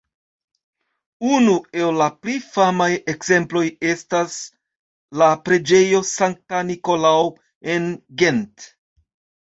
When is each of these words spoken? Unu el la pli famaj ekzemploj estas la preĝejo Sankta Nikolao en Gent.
Unu 1.33 1.57
el 1.81 1.99
la 2.03 2.07
pli 2.21 2.37
famaj 2.55 2.89
ekzemploj 3.15 3.63
estas 3.91 4.41
la 5.23 5.31
preĝejo 5.47 6.03
Sankta 6.17 6.67
Nikolao 6.75 7.33
en 7.77 7.91
Gent. 8.25 8.71